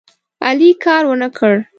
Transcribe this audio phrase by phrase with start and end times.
[0.47, 1.53] علي کار ونه کړ.